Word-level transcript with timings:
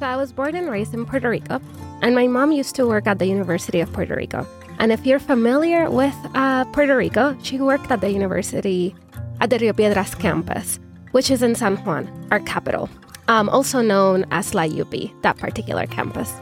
So 0.00 0.06
I 0.06 0.16
was 0.16 0.32
born 0.32 0.56
and 0.56 0.68
raised 0.68 0.92
in 0.92 1.06
Puerto 1.06 1.30
Rico, 1.30 1.60
and 2.02 2.14
my 2.14 2.26
mom 2.26 2.50
used 2.50 2.74
to 2.76 2.86
work 2.86 3.06
at 3.06 3.18
the 3.18 3.26
University 3.26 3.80
of 3.80 3.92
Puerto 3.92 4.16
Rico. 4.16 4.46
And 4.78 4.90
if 4.90 5.06
you're 5.06 5.20
familiar 5.20 5.88
with 5.88 6.14
uh, 6.34 6.64
Puerto 6.66 6.96
Rico, 6.96 7.36
she 7.42 7.60
worked 7.60 7.90
at 7.90 8.00
the 8.00 8.10
university 8.10 8.94
at 9.40 9.50
the 9.50 9.58
Rio 9.58 9.72
Piedras 9.72 10.14
campus, 10.18 10.80
which 11.12 11.30
is 11.30 11.42
in 11.42 11.54
San 11.54 11.76
Juan, 11.76 12.10
our 12.32 12.40
capital, 12.40 12.90
um, 13.28 13.48
also 13.48 13.80
known 13.80 14.26
as 14.32 14.52
La 14.52 14.62
IUPI, 14.62 15.22
that 15.22 15.38
particular 15.38 15.86
campus. 15.86 16.32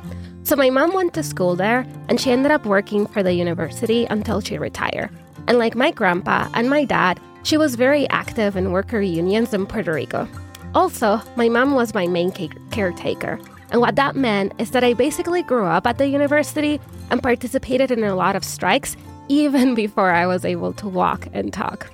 So 0.45 0.57
my 0.57 0.71
mom 0.71 0.95
went 0.95 1.12
to 1.14 1.23
school 1.23 1.55
there, 1.55 1.87
and 2.09 2.21
she 2.21 2.32
ended 2.32 2.53
up 2.53 2.64
working 2.64 3.07
for 3.07 3.23
the 3.23 3.34
university 3.34 4.07
until 4.07 4.41
she 4.41 4.57
retired. 4.59 5.11
And 5.46 5.59
like 5.59 5.75
my 5.75 5.91
grandpa 5.91 6.48
and 6.55 6.71
my 6.71 6.84
dad, 6.84 7.21
she 7.43 7.57
was 7.57 7.75
very 7.75 8.09
active 8.09 8.57
in 8.57 8.73
worker 8.73 9.00
unions 9.00 9.53
in 9.53 9.66
Puerto 9.66 9.93
Rico. 9.93 10.27
Also, 10.75 11.20
my 11.36 11.48
mom 11.48 11.75
was 11.75 11.95
my 11.95 12.06
main 12.06 12.33
caretaker. 12.70 13.38
And 13.70 13.80
what 13.80 13.96
that 13.96 14.16
meant 14.16 14.52
is 14.59 14.70
that 14.70 14.84
I 14.84 14.95
basically 14.95 15.42
grew 15.42 15.66
up 15.66 15.87
at 15.87 15.98
the 15.98 16.06
university 16.06 16.80
and 17.10 17.23
participated 17.23 17.91
in 17.91 18.05
a 18.05 18.15
lot 18.15 18.37
of 18.37 18.45
strikes 18.45 18.96
even 19.29 19.74
before 19.74 20.10
I 20.10 20.27
was 20.27 20.45
able 20.45 20.73
to 20.74 20.88
walk 20.88 21.29
and 21.32 21.52
talk. 21.52 21.91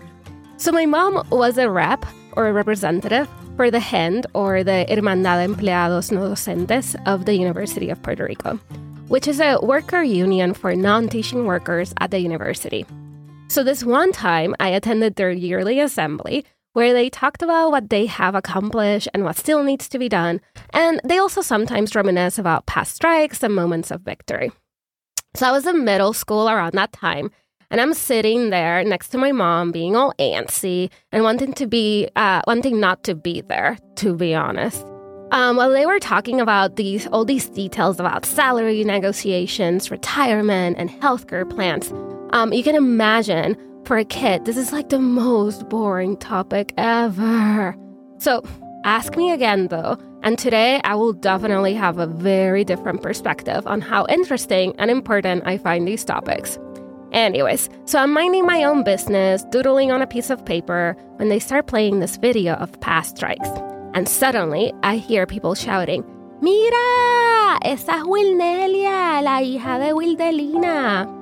So 0.56 0.72
my 0.72 0.86
mom 0.86 1.26
was 1.30 1.58
a 1.58 1.70
rep 1.70 2.04
or 2.32 2.48
a 2.48 2.52
representative 2.52 3.28
for 3.56 3.70
the 3.70 3.80
HEND 3.80 4.26
or 4.34 4.62
the 4.64 4.86
Hermandad 4.88 5.46
de 5.46 5.54
Empleados 5.54 6.10
No 6.12 6.30
Docentes 6.30 6.94
of 7.06 7.26
the 7.26 7.34
University 7.36 7.90
of 7.90 8.02
Puerto 8.02 8.24
Rico, 8.24 8.56
which 9.08 9.28
is 9.28 9.40
a 9.40 9.58
worker 9.62 10.02
union 10.02 10.54
for 10.54 10.74
non 10.74 11.08
teaching 11.08 11.46
workers 11.46 11.92
at 11.98 12.10
the 12.10 12.20
university. 12.20 12.86
So, 13.48 13.64
this 13.64 13.82
one 13.82 14.12
time, 14.12 14.54
I 14.60 14.68
attended 14.68 15.16
their 15.16 15.30
yearly 15.30 15.80
assembly 15.80 16.44
where 16.78 16.92
they 16.92 17.10
talked 17.10 17.42
about 17.42 17.72
what 17.72 17.90
they 17.90 18.06
have 18.06 18.36
accomplished 18.36 19.08
and 19.12 19.24
what 19.24 19.36
still 19.36 19.64
needs 19.64 19.88
to 19.88 19.98
be 19.98 20.08
done. 20.08 20.40
And 20.72 21.00
they 21.02 21.18
also 21.18 21.42
sometimes 21.42 21.96
reminisce 21.96 22.38
about 22.38 22.66
past 22.66 22.94
strikes 22.94 23.42
and 23.42 23.52
moments 23.52 23.90
of 23.90 24.02
victory. 24.02 24.52
So 25.34 25.48
I 25.48 25.50
was 25.50 25.66
in 25.66 25.84
middle 25.84 26.12
school 26.12 26.48
around 26.48 26.74
that 26.74 26.92
time, 26.92 27.32
and 27.68 27.80
I'm 27.80 27.94
sitting 27.94 28.50
there 28.50 28.84
next 28.84 29.08
to 29.08 29.18
my 29.18 29.32
mom, 29.32 29.72
being 29.72 29.96
all 29.96 30.14
antsy 30.20 30.90
and 31.10 31.24
wanting 31.24 31.52
to 31.54 31.66
be, 31.66 32.10
uh, 32.14 32.42
wanting 32.46 32.78
not 32.78 33.02
to 33.04 33.16
be 33.16 33.40
there, 33.40 33.76
to 33.96 34.14
be 34.14 34.32
honest. 34.32 34.86
Um, 35.32 35.56
while 35.56 35.70
they 35.70 35.84
were 35.84 35.98
talking 35.98 36.40
about 36.40 36.76
these 36.76 37.08
all 37.08 37.24
these 37.24 37.50
details 37.50 37.98
about 37.98 38.24
salary 38.24 38.84
negotiations, 38.84 39.90
retirement, 39.90 40.78
and 40.78 40.90
healthcare 40.90 41.44
plans, 41.50 41.92
um, 42.32 42.52
you 42.52 42.62
can 42.62 42.76
imagine 42.76 43.56
for 43.88 43.96
a 43.96 44.04
kid, 44.04 44.44
this 44.44 44.58
is 44.58 44.70
like 44.70 44.90
the 44.90 44.98
most 44.98 45.66
boring 45.70 46.14
topic 46.18 46.74
ever. 46.76 47.74
So, 48.18 48.42
ask 48.84 49.16
me 49.16 49.32
again 49.32 49.68
though, 49.68 49.96
and 50.22 50.38
today 50.38 50.78
I 50.84 50.94
will 50.94 51.14
definitely 51.14 51.72
have 51.72 51.98
a 51.98 52.06
very 52.06 52.64
different 52.64 53.02
perspective 53.02 53.66
on 53.66 53.80
how 53.80 54.04
interesting 54.10 54.74
and 54.78 54.90
important 54.90 55.46
I 55.46 55.56
find 55.56 55.88
these 55.88 56.04
topics. 56.04 56.58
Anyways, 57.12 57.70
so 57.86 57.98
I'm 57.98 58.12
minding 58.12 58.44
my 58.44 58.62
own 58.62 58.84
business, 58.84 59.42
doodling 59.44 59.90
on 59.90 60.02
a 60.02 60.06
piece 60.06 60.28
of 60.28 60.44
paper, 60.44 60.94
when 61.16 61.30
they 61.30 61.38
start 61.38 61.66
playing 61.66 62.00
this 62.00 62.18
video 62.18 62.56
of 62.56 62.78
past 62.82 63.16
strikes. 63.16 63.48
And 63.94 64.06
suddenly, 64.06 64.70
I 64.82 64.98
hear 64.98 65.24
people 65.24 65.54
shouting, 65.54 66.04
Mira! 66.42 67.58
Esa 67.64 67.92
es 67.92 68.04
Wilnelia, 68.04 69.22
la 69.22 69.40
hija 69.40 69.78
de 69.78 69.94
Wildelina. 69.94 71.14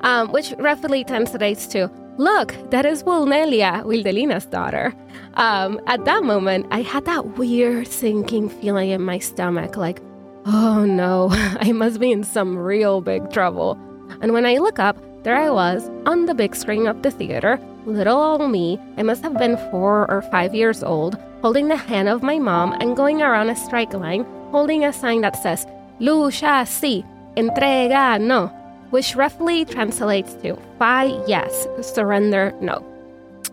Um, 0.00 0.30
which 0.30 0.54
roughly 0.58 1.04
translates 1.04 1.66
to, 1.68 1.90
Look, 2.18 2.54
that 2.70 2.86
is 2.86 3.02
Wilnelia, 3.02 3.84
Wildelina's 3.84 4.46
daughter. 4.46 4.94
Um, 5.34 5.78
at 5.86 6.06
that 6.06 6.24
moment, 6.24 6.66
I 6.70 6.80
had 6.80 7.04
that 7.04 7.36
weird 7.36 7.88
sinking 7.88 8.48
feeling 8.48 8.88
in 8.88 9.02
my 9.02 9.18
stomach 9.18 9.76
like, 9.76 10.00
oh 10.46 10.86
no, 10.86 11.28
I 11.60 11.72
must 11.72 12.00
be 12.00 12.10
in 12.10 12.24
some 12.24 12.56
real 12.56 13.02
big 13.02 13.30
trouble. 13.30 13.78
And 14.22 14.32
when 14.32 14.46
I 14.46 14.56
look 14.56 14.78
up, 14.78 14.96
there 15.24 15.36
I 15.36 15.50
was 15.50 15.90
on 16.06 16.24
the 16.24 16.34
big 16.34 16.56
screen 16.56 16.86
of 16.86 17.02
the 17.02 17.10
theater, 17.10 17.60
little 17.84 18.22
old 18.22 18.50
me. 18.50 18.80
I 18.96 19.02
must 19.02 19.22
have 19.22 19.36
been 19.36 19.58
four 19.70 20.10
or 20.10 20.22
five 20.30 20.54
years 20.54 20.82
old, 20.82 21.18
holding 21.42 21.68
the 21.68 21.76
hand 21.76 22.08
of 22.08 22.22
my 22.22 22.38
mom 22.38 22.72
and 22.80 22.96
going 22.96 23.20
around 23.20 23.50
a 23.50 23.56
strike 23.56 23.92
line, 23.92 24.24
holding 24.52 24.86
a 24.86 24.92
sign 24.92 25.20
that 25.20 25.36
says, 25.42 25.66
Lucha 26.00 26.66
si, 26.66 27.04
entrega 27.36 28.18
no 28.18 28.50
which 28.90 29.16
roughly 29.16 29.64
translates 29.64 30.34
to 30.34 30.56
fight 30.78 31.16
yes, 31.26 31.66
surrender 31.80 32.52
no. 32.60 32.84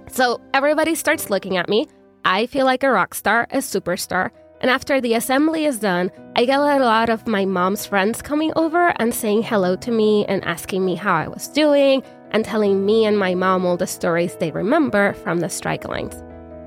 So 0.10 0.40
everybody 0.54 0.96
starts 0.96 1.30
looking 1.30 1.58
at 1.58 1.70
me. 1.70 1.88
I 2.26 2.46
feel 2.46 2.66
like 2.66 2.84
a 2.84 2.92
rock 2.92 3.16
star, 3.16 3.48
a 3.52 3.58
superstar. 3.58 4.32
And 4.62 4.70
after 4.70 5.02
the 5.02 5.16
assembly 5.16 5.66
is 5.66 5.80
done, 5.80 6.12
I 6.36 6.46
get 6.46 6.60
a 6.60 6.80
lot 6.80 7.10
of 7.10 7.28
my 7.28 7.46
mom's 7.46 7.86
friends 7.86 8.22
coming 8.22 8.54
over 8.56 8.94
and 9.00 9.14
saying 9.14 9.44
hello 9.44 9.76
to 9.78 9.92
me 9.92 10.26
and 10.28 10.44
asking 10.46 10.86
me 10.86 10.96
how 10.96 11.16
I 11.16 11.28
was 11.28 11.48
doing 11.50 12.02
and 12.32 12.46
telling 12.46 12.86
me 12.86 13.06
and 13.06 13.18
my 13.18 13.36
mom 13.36 13.66
all 13.66 13.76
the 13.76 13.88
stories 13.88 14.36
they 14.38 14.52
remember 14.52 15.14
from 15.14 15.40
the 15.40 15.50
strike 15.50 15.88
lines. 15.88 16.16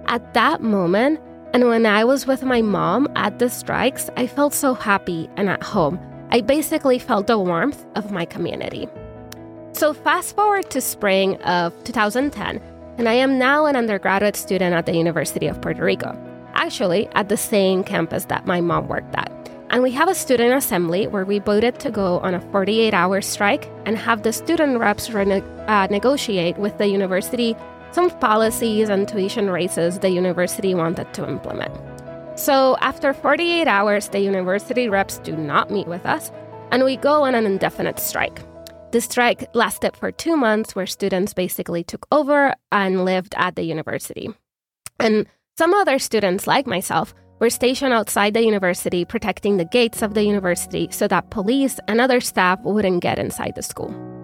At 0.07 0.35
that 0.35 0.61
moment, 0.61 1.21
and 1.55 1.69
when 1.69 1.87
I 1.87 2.05
was 2.05 2.27
with 2.27 2.43
my 2.43 2.61
mom 2.61 3.09
at 3.17 3.39
the 3.39 3.49
strikes, 3.49 4.11
I 4.17 4.27
felt 4.27 4.53
so 4.53 4.75
happy 4.75 5.31
and 5.37 5.49
at 5.49 5.63
home 5.63 5.99
I 6.31 6.41
basically 6.41 6.99
felt 6.99 7.27
the 7.27 7.39
warmth 7.39 7.85
of 7.95 8.11
my 8.11 8.25
community. 8.25 8.89
So, 9.73 9.93
fast 9.93 10.35
forward 10.35 10.71
to 10.71 10.81
spring 10.81 11.37
of 11.43 11.73
2010, 11.85 12.61
and 12.99 13.09
I 13.09 13.13
am 13.13 13.39
now 13.39 13.67
an 13.67 13.77
undergraduate 13.77 14.37
student 14.37 14.75
at 14.75 14.87
the 14.87 14.97
University 14.97 15.47
of 15.47 15.61
Puerto 15.61 15.85
Rico, 15.85 16.17
actually 16.55 17.09
at 17.15 17.29
the 17.29 17.37
same 17.37 17.85
campus 17.85 18.25
that 18.27 18.47
my 18.47 18.61
mom 18.61 18.89
worked 18.89 19.15
at. 19.15 19.31
And 19.71 19.83
we 19.83 19.91
have 19.93 20.09
a 20.09 20.15
student 20.15 20.55
assembly 20.55 21.07
where 21.07 21.25
we 21.25 21.41
voted 21.41 21.79
to 21.81 21.91
go 21.91 22.21
on 22.21 22.35
a 22.35 22.41
48 22.53 22.95
hour 22.95 23.21
strike 23.21 23.69
and 23.85 23.99
have 23.99 24.23
the 24.23 24.33
student 24.33 24.79
reps 24.79 25.11
rene- 25.11 25.43
uh, 25.67 25.89
negotiate 25.91 26.57
with 26.57 26.79
the 26.79 26.87
university 26.87 27.57
some 27.97 28.11
policies 28.11 28.91
and 28.91 29.09
tuition 29.09 29.49
raises 29.49 30.01
the 30.01 30.11
university 30.11 30.75
wanted 30.75 31.15
to 31.15 31.27
implement. 31.27 31.73
So, 32.37 32.77
after 32.83 33.15
48 33.15 33.67
hours, 33.67 34.11
the 34.11 34.21
university 34.21 34.91
reps 34.91 35.19
do 35.21 35.35
not 35.35 35.71
meet 35.71 35.87
with 35.89 36.05
us, 36.05 36.31
and 36.71 36.85
we 36.85 36.99
go 36.99 37.25
on 37.25 37.35
an 37.35 37.47
indefinite 37.47 37.99
strike. 37.99 38.41
The 38.93 39.01
strike 39.01 39.49
lasted 39.55 39.97
for 39.97 40.13
two 40.13 40.37
months, 40.37 40.77
where 40.77 40.87
students 40.87 41.33
basically 41.33 41.83
took 41.83 42.07
over 42.13 42.55
and 42.71 43.07
lived 43.07 43.35
at 43.39 43.57
the 43.57 43.63
university. 43.63 44.29
And 45.01 45.27
some 45.57 45.73
other 45.73 45.99
students, 45.99 46.47
like 46.47 46.67
myself, 46.67 47.15
were 47.41 47.49
stationed 47.49 47.95
outside 47.95 48.35
the 48.35 48.45
university, 48.45 49.07
protecting 49.07 49.57
the 49.57 49.65
gates 49.65 50.03
of 50.03 50.13
the 50.13 50.25
university 50.25 50.89
so 50.91 51.09
that 51.09 51.31
police 51.31 51.81
and 51.89 52.03
other 52.03 52.21
staff 52.21 52.61
wouldn't 52.65 53.03
get 53.03 53.19
inside 53.19 53.55
the 53.55 53.63
school. 53.63 54.16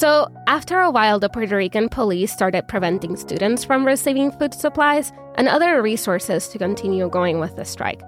So, 0.00 0.28
after 0.46 0.80
a 0.80 0.90
while, 0.90 1.18
the 1.18 1.28
Puerto 1.28 1.54
Rican 1.54 1.90
police 1.90 2.32
started 2.32 2.66
preventing 2.68 3.16
students 3.16 3.64
from 3.66 3.86
receiving 3.86 4.32
food 4.32 4.54
supplies 4.54 5.12
and 5.34 5.46
other 5.46 5.82
resources 5.82 6.48
to 6.48 6.56
continue 6.56 7.10
going 7.10 7.38
with 7.38 7.54
the 7.56 7.66
strike. 7.66 8.00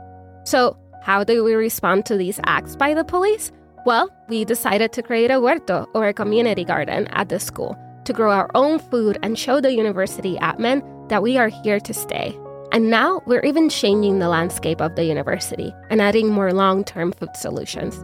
So, 0.45 0.75
how 1.03 1.23
do 1.23 1.45
we 1.45 1.53
respond 1.53 2.07
to 2.07 2.17
these 2.17 2.41
acts 2.47 2.77
by 2.77 2.95
the 2.95 3.05
police? 3.05 3.53
Well, 3.85 4.09
we 4.31 4.47
decided 4.47 4.95
to 4.95 5.03
create 5.03 5.31
a 5.31 5.39
huerto 5.39 5.87
or 5.93 6.09
a 6.09 6.15
community 6.15 6.65
garden 6.65 7.09
at 7.09 7.29
the 7.29 7.39
school 7.39 7.77
to 8.07 8.15
grow 8.15 8.31
our 8.31 8.49
own 8.55 8.79
food 8.79 9.19
and 9.23 9.39
show 9.39 9.61
the 9.61 9.75
university 9.75 10.39
admin 10.39 10.81
that 11.11 11.23
we 11.23 11.37
are 11.37 11.49
here 11.49 11.79
to 11.81 11.93
stay. 11.93 12.35
And 12.73 12.89
now 12.89 13.21
we're 13.27 13.45
even 13.45 13.69
changing 13.69 14.19
the 14.19 14.31
landscape 14.31 14.81
of 14.81 14.97
the 14.97 15.05
university 15.05 15.75
and 15.91 16.01
adding 16.01 16.29
more 16.29 16.55
long 16.55 16.85
term 16.85 17.13
food 17.13 17.37
solutions. 17.37 18.03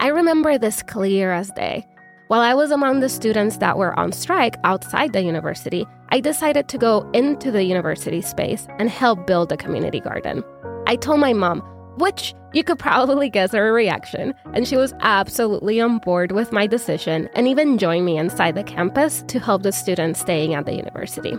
I 0.00 0.06
remember 0.06 0.56
this 0.56 0.82
clear 0.82 1.30
as 1.30 1.50
day. 1.50 1.86
While 2.28 2.42
I 2.42 2.52
was 2.52 2.70
among 2.70 3.00
the 3.00 3.08
students 3.08 3.56
that 3.56 3.78
were 3.78 3.98
on 3.98 4.12
strike 4.12 4.56
outside 4.62 5.14
the 5.14 5.22
university, 5.22 5.86
I 6.10 6.20
decided 6.20 6.68
to 6.68 6.76
go 6.76 7.10
into 7.14 7.50
the 7.50 7.64
university 7.64 8.20
space 8.20 8.66
and 8.78 8.90
help 8.90 9.26
build 9.26 9.50
a 9.50 9.56
community 9.56 9.98
garden. 9.98 10.44
I 10.86 10.96
told 10.96 11.20
my 11.20 11.32
mom, 11.32 11.60
which 11.96 12.34
you 12.52 12.64
could 12.64 12.78
probably 12.78 13.30
guess 13.30 13.52
her 13.52 13.72
reaction, 13.72 14.34
and 14.52 14.68
she 14.68 14.76
was 14.76 14.92
absolutely 15.00 15.80
on 15.80 16.00
board 16.00 16.32
with 16.32 16.52
my 16.52 16.66
decision 16.66 17.30
and 17.34 17.48
even 17.48 17.78
joined 17.78 18.04
me 18.04 18.18
inside 18.18 18.56
the 18.56 18.62
campus 18.62 19.24
to 19.28 19.40
help 19.40 19.62
the 19.62 19.72
students 19.72 20.20
staying 20.20 20.52
at 20.52 20.66
the 20.66 20.74
university. 20.74 21.34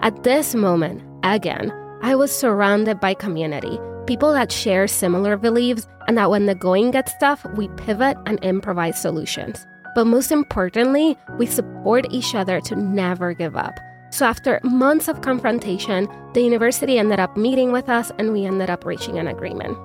At 0.00 0.22
this 0.22 0.54
moment, 0.54 1.02
again, 1.22 1.70
I 2.00 2.14
was 2.14 2.34
surrounded 2.34 2.98
by 2.98 3.12
community, 3.12 3.78
people 4.06 4.32
that 4.32 4.52
share 4.52 4.88
similar 4.88 5.36
beliefs, 5.36 5.86
and 6.08 6.16
that 6.16 6.30
when 6.30 6.46
the 6.46 6.54
going 6.54 6.92
gets 6.92 7.12
tough, 7.20 7.44
we 7.56 7.68
pivot 7.76 8.16
and 8.24 8.42
improvise 8.42 8.98
solutions. 8.98 9.66
But 9.94 10.06
most 10.06 10.32
importantly, 10.32 11.16
we 11.38 11.46
support 11.46 12.06
each 12.10 12.34
other 12.34 12.60
to 12.62 12.76
never 12.76 13.34
give 13.34 13.56
up. 13.56 13.78
So, 14.10 14.26
after 14.26 14.60
months 14.62 15.08
of 15.08 15.22
confrontation, 15.22 16.06
the 16.34 16.42
university 16.42 16.98
ended 16.98 17.18
up 17.18 17.36
meeting 17.36 17.72
with 17.72 17.88
us 17.88 18.12
and 18.18 18.32
we 18.32 18.44
ended 18.44 18.68
up 18.68 18.84
reaching 18.84 19.18
an 19.18 19.26
agreement. 19.26 19.76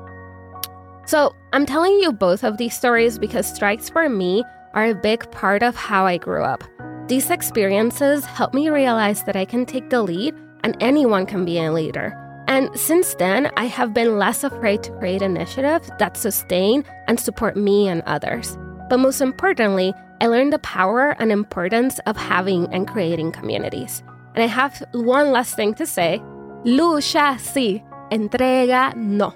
So, 1.05 1.33
I'm 1.53 1.65
telling 1.65 1.97
you 1.99 2.11
both 2.11 2.43
of 2.43 2.57
these 2.57 2.75
stories 2.75 3.17
because 3.17 3.47
strikes 3.47 3.89
for 3.89 4.09
me 4.09 4.43
are 4.73 4.87
a 4.87 4.95
big 4.95 5.31
part 5.31 5.63
of 5.63 5.75
how 5.75 6.05
I 6.05 6.17
grew 6.17 6.43
up. 6.43 6.63
These 7.07 7.29
experiences 7.29 8.25
helped 8.25 8.53
me 8.53 8.69
realize 8.69 9.23
that 9.23 9.37
I 9.37 9.45
can 9.45 9.65
take 9.65 9.89
the 9.89 10.03
lead 10.03 10.35
and 10.63 10.75
anyone 10.81 11.25
can 11.25 11.45
be 11.45 11.57
a 11.57 11.71
leader. 11.71 12.13
And 12.49 12.69
since 12.77 13.15
then, 13.15 13.49
I 13.55 13.65
have 13.65 13.93
been 13.93 14.17
less 14.17 14.43
afraid 14.43 14.83
to 14.83 14.91
create 14.91 15.21
initiatives 15.21 15.89
that 15.99 16.17
sustain 16.17 16.83
and 17.07 17.17
support 17.17 17.55
me 17.55 17.87
and 17.87 18.01
others. 18.05 18.57
But 18.89 18.99
most 18.99 19.21
importantly, 19.21 19.93
I 20.21 20.27
learned 20.27 20.53
the 20.53 20.59
power 20.59 21.15
and 21.19 21.31
importance 21.31 21.99
of 22.05 22.17
having 22.17 22.73
and 22.73 22.87
creating 22.87 23.31
communities. 23.31 24.03
And 24.35 24.43
I 24.43 24.47
have 24.47 24.83
one 24.93 25.31
last 25.31 25.55
thing 25.55 25.73
to 25.75 25.85
say. 25.85 26.21
Lucha 26.63 27.37
sí, 27.37 27.83
entrega 28.11 28.95
no. 28.95 29.33